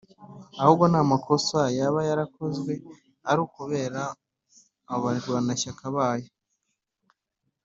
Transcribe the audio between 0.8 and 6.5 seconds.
n’amakosa yaba yarakozwe ari ukubera abarwanashyaka bayo